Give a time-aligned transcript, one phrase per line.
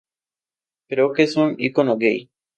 [0.89, 2.31] Creo que es un icono gay.